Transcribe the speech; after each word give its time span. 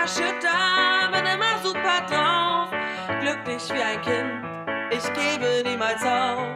erschüttert, 0.00 1.12
bin 1.12 1.26
immer 1.26 1.58
super 1.62 2.00
drauf, 2.08 2.70
glücklich 3.20 3.68
wie 3.70 3.82
ein 3.82 4.00
Kind, 4.00 4.44
ich 4.90 5.04
gebe 5.12 5.68
niemals 5.68 6.02
auf. 6.02 6.49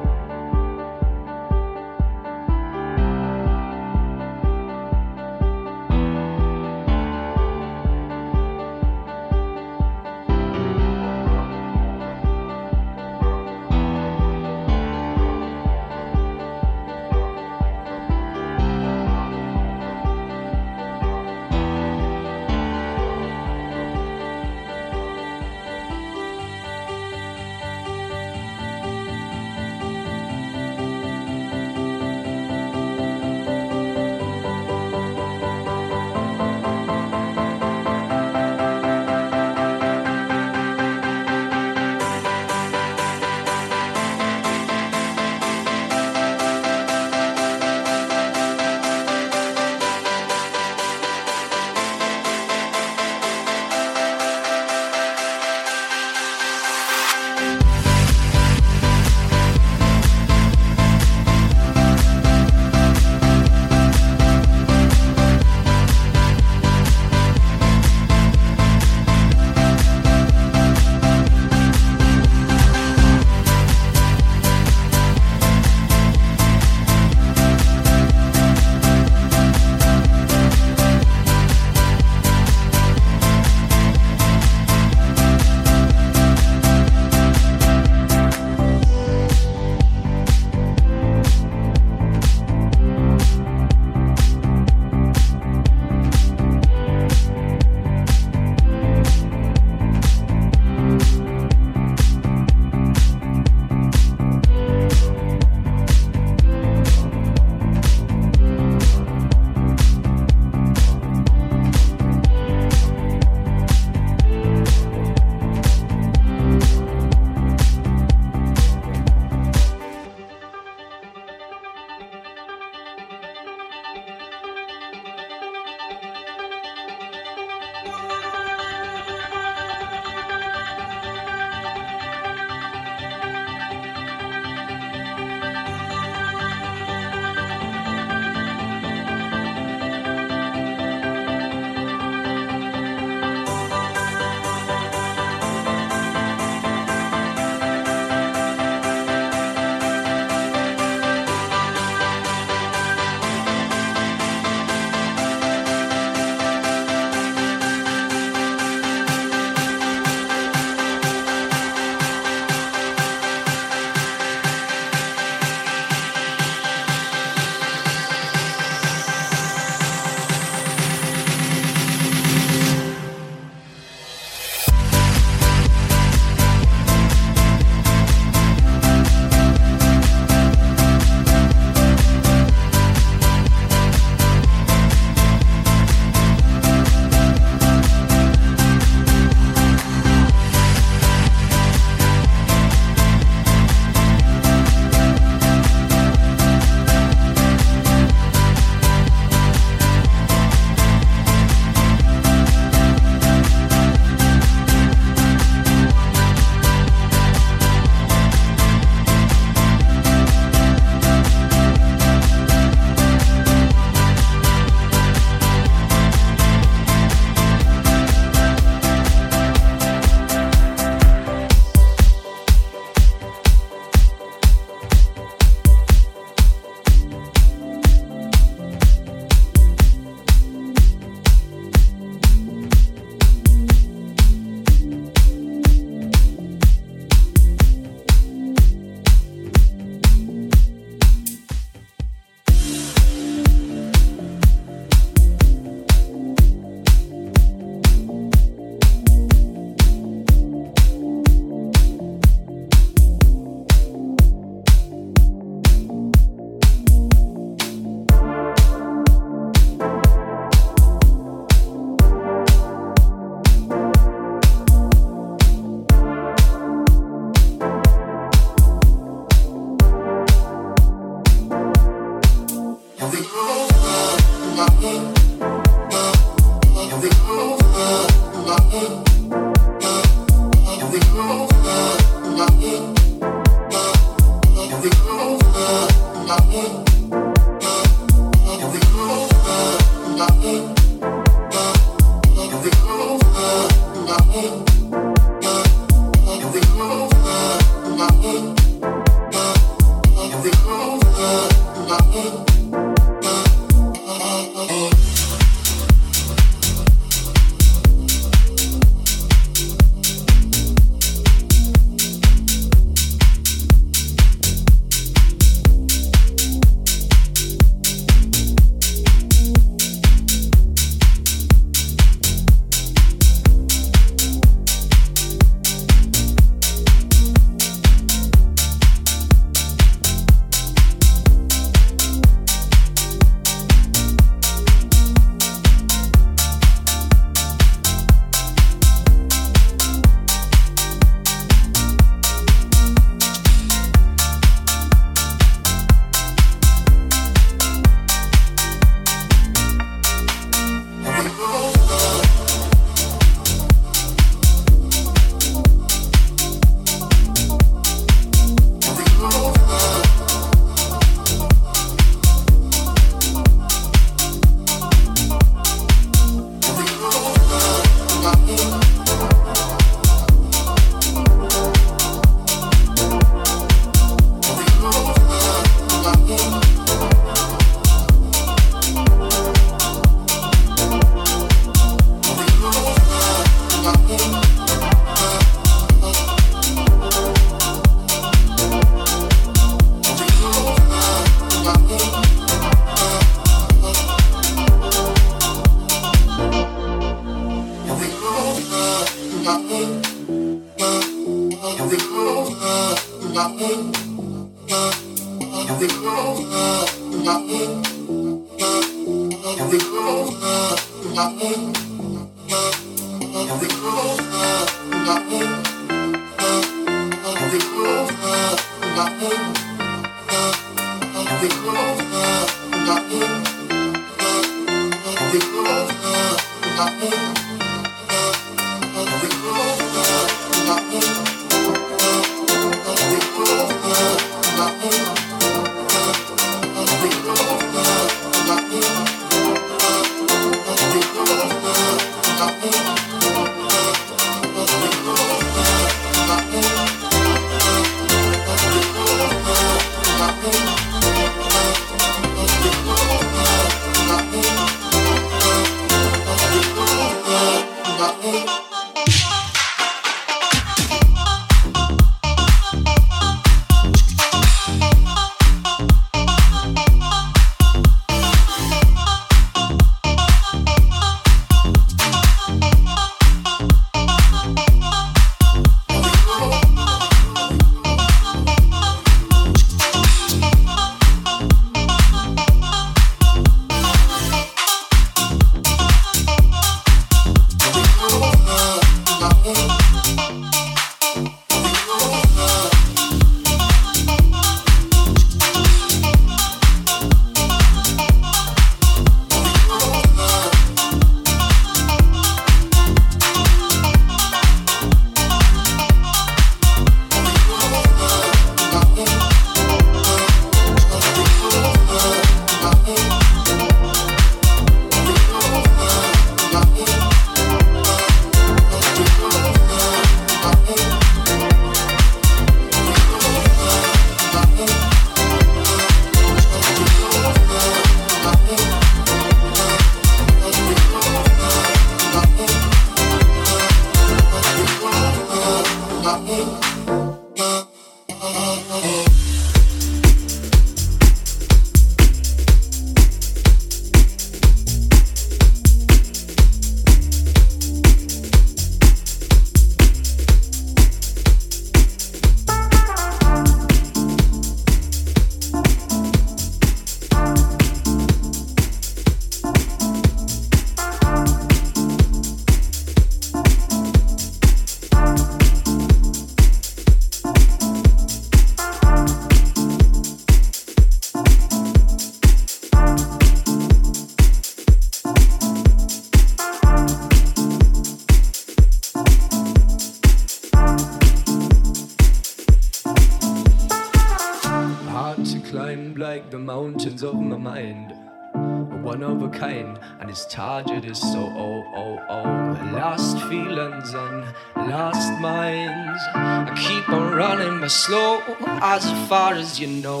Target 590.26 590.84
is 590.84 590.98
so 590.98 591.32
oh 591.36 591.64
oh 591.74 591.98
oh. 592.08 592.70
Lost 592.72 593.18
feelings 593.28 593.94
and 593.94 594.24
lost 594.56 595.12
minds. 595.20 596.02
I 596.14 596.52
keep 596.56 596.88
on 596.88 597.14
running 597.14 597.60
but 597.60 597.70
slow 597.70 598.20
as 598.62 598.84
far 599.08 599.34
as 599.34 599.60
you 599.60 599.66
know. 599.66 600.00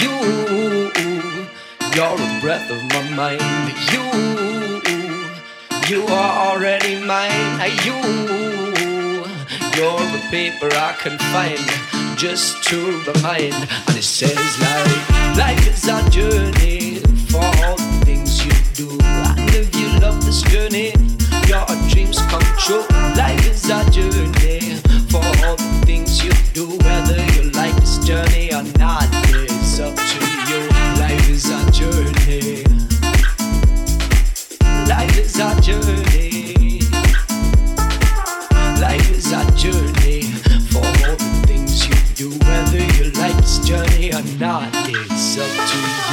You 0.00 0.14
you're 1.94 2.20
a 2.28 2.40
breath 2.40 2.70
of 2.70 2.82
my 2.94 3.02
mind. 3.14 3.42
You 3.92 4.04
you 5.88 6.06
are 6.06 6.50
already 6.50 6.96
mine. 7.04 7.70
You 7.84 7.98
you're 9.76 10.06
the 10.14 10.22
paper 10.30 10.70
I 10.72 10.94
can 10.98 11.18
find 11.32 12.18
just 12.18 12.64
to 12.64 12.76
remind. 13.12 13.54
And 13.86 13.96
it 13.96 14.04
says 14.04 14.58
like 14.60 15.36
life 15.36 15.68
is 15.68 15.88
a 15.88 16.10
journey 16.10 16.98
for 17.30 17.44
all 17.64 17.76
the 17.76 18.02
things 18.04 18.44
you 18.44 18.52
do 18.74 19.41
love 20.00 20.24
this 20.24 20.42
journey. 20.42 20.92
Your 21.46 21.66
dreams 21.90 22.18
come 22.30 22.42
true. 22.58 22.84
Life 23.16 23.46
is 23.46 23.68
a 23.70 23.88
journey 23.90 24.76
for 25.10 25.22
all 25.44 25.56
the 25.56 25.82
things 25.84 26.24
you 26.24 26.32
do. 26.52 26.66
Whether 26.84 27.20
you 27.34 27.50
like 27.52 27.74
this 27.76 27.98
journey 27.98 28.52
or 28.52 28.62
not, 28.78 29.08
it's 29.28 29.78
up 29.78 29.94
to 29.94 30.18
you. 30.48 30.60
Life 31.00 31.28
is 31.28 31.44
journey. 31.76 32.64
Life 34.88 35.18
is 35.18 35.34
journey. 35.66 36.80
Life 38.80 39.10
is 39.10 39.30
journey 39.62 40.22
for 40.72 40.84
all 40.84 41.16
the 41.16 41.44
things 41.46 41.86
you 41.86 41.94
do. 42.14 42.30
Whether 42.46 42.84
you 42.96 43.10
like 43.12 43.36
this 43.36 43.58
journey 43.60 44.12
or 44.12 44.22
not, 44.38 44.70
it's 44.72 45.38
up 45.38 45.68
to 45.68 45.76
you. 45.76 46.11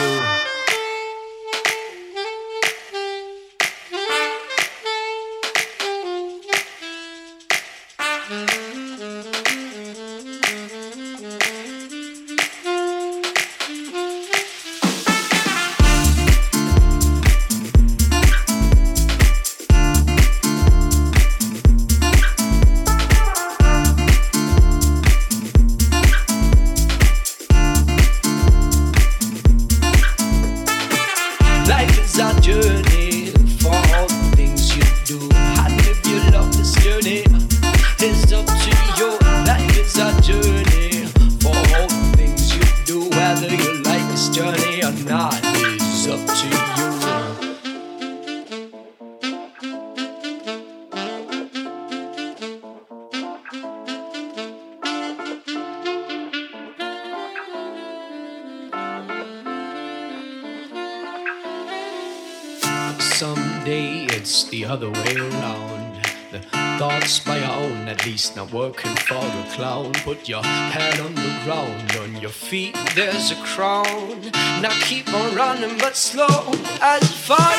but 75.78 75.95
slow 75.95 76.51
as 76.82 77.03
fire. 77.11 77.59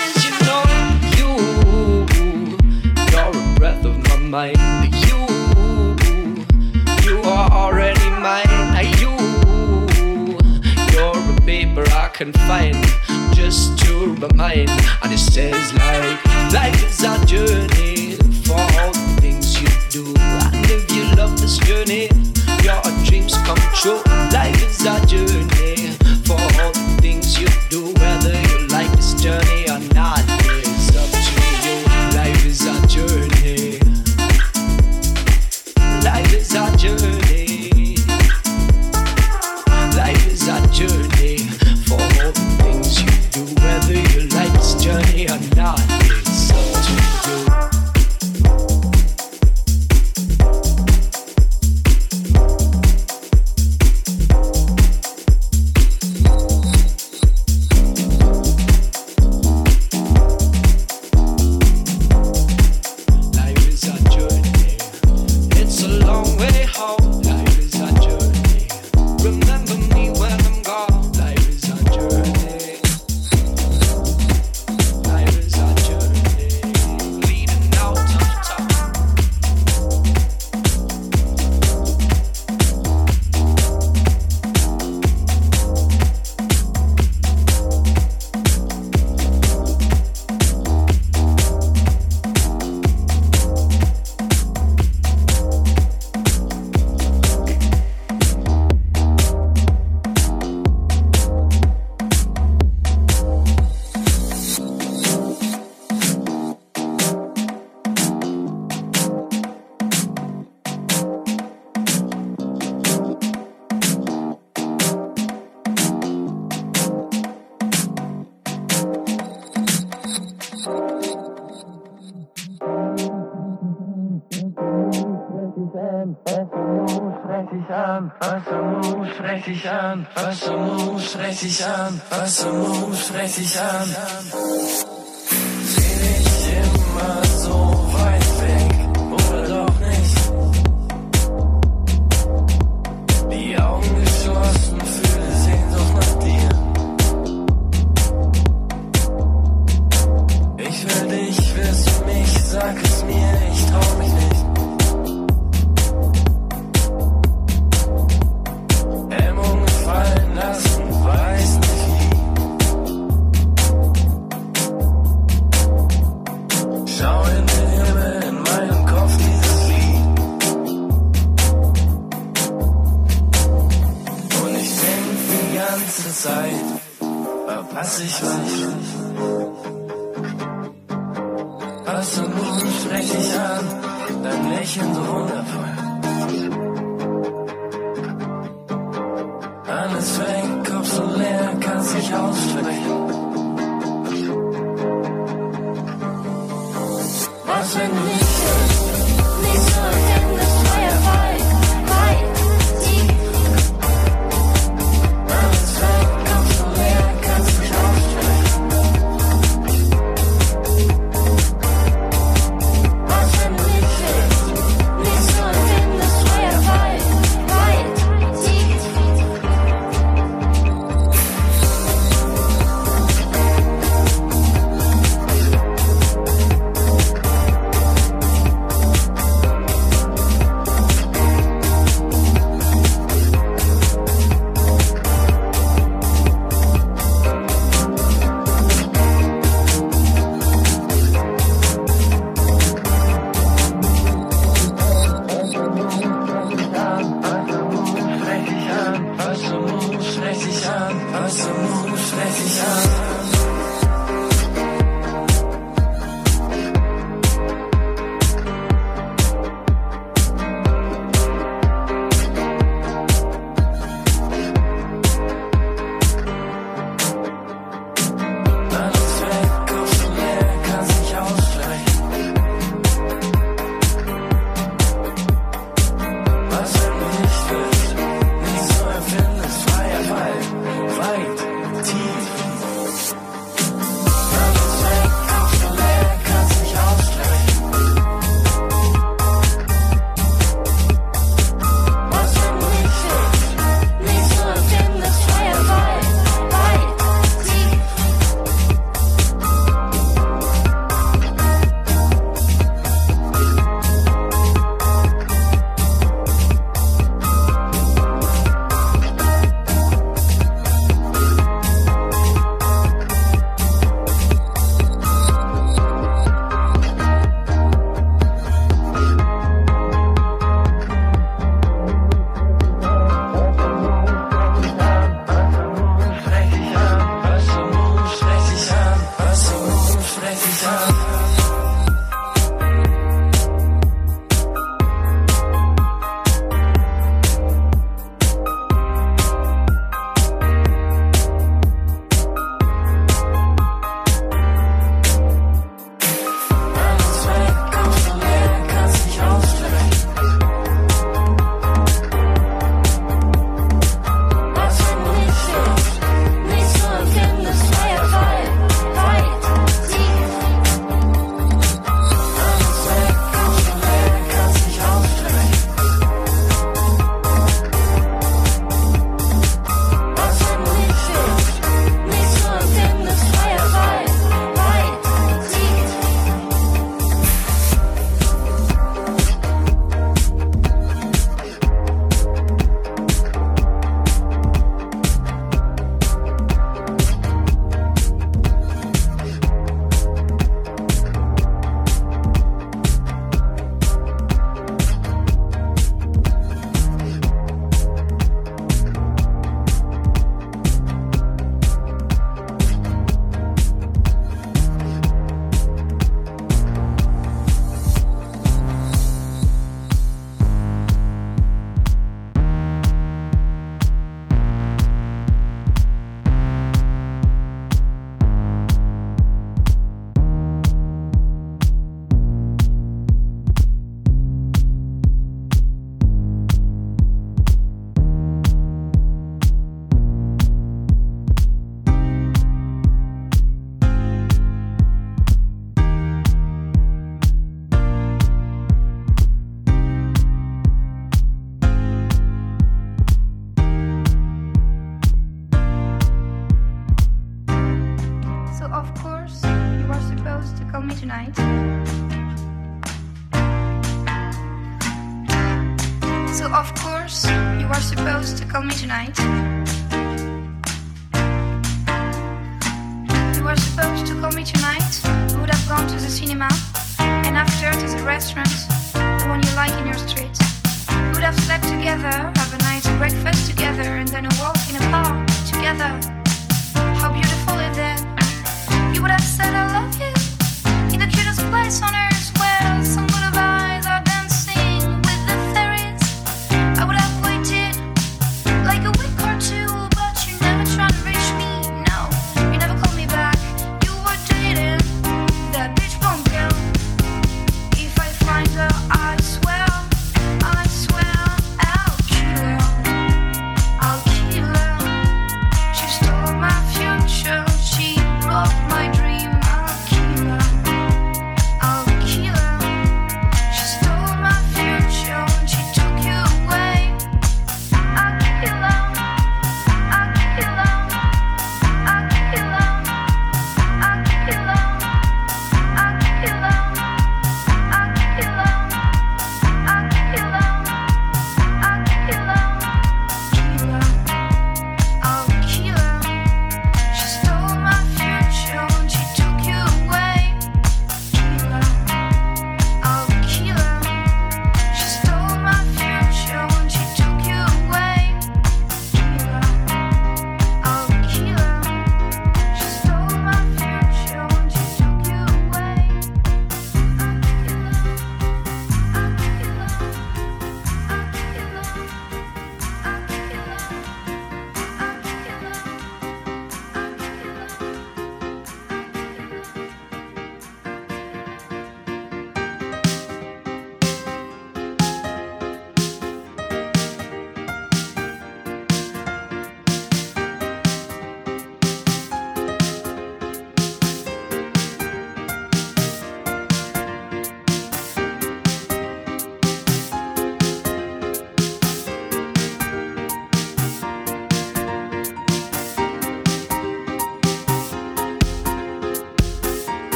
an, 128.19 128.45
Wassermut, 128.45 129.09
sprech 129.15 129.45
dich 129.45 129.69
an, 129.69 130.07
Wassermut, 130.15 131.03
sprech 131.03 131.41
dich 131.41 131.65
an, 131.65 132.01
Wassermut, 132.11 132.97
sprech 132.97 133.35
dich 133.37 133.61
an. 133.61 133.95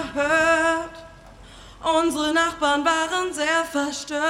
Gehört. 0.00 0.90
Unsere 1.82 2.32
Nachbarn 2.32 2.84
waren 2.84 3.32
sehr 3.32 3.64
verstört. 3.70 4.20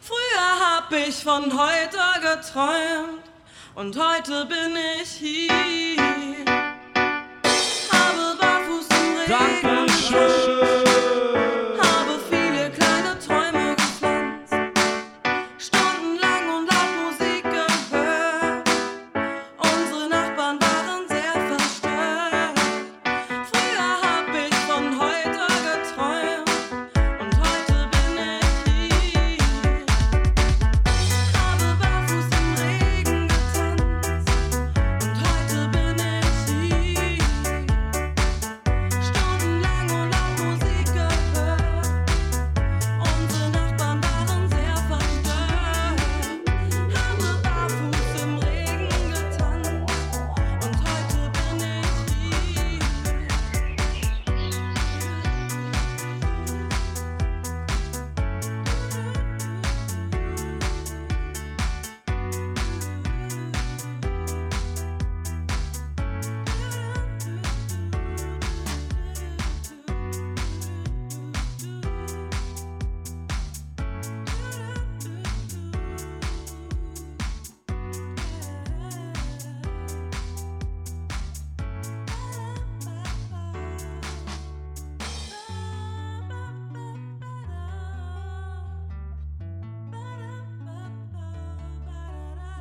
Früher 0.00 0.76
hab 0.76 0.92
ich 0.92 1.22
von 1.22 1.58
heute 1.58 1.98
geträumt 2.20 3.22
und 3.74 3.96
heute 3.98 4.44
bin 4.46 4.76
ich 5.02 5.10
hier. 5.10 6.13